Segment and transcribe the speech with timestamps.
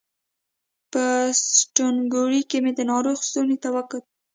[0.91, 1.03] په
[1.57, 4.05] ستونګوري مې د ناروغ ستونی وکوت